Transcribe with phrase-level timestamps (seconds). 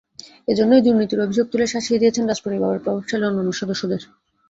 [0.47, 4.01] এ জন্যই দুর্নীতির অভিযোগ তুলে শাসিয়ে দিয়েছেন রাজপরিবারের প্রভাবশালী অন্য সদস্যদের।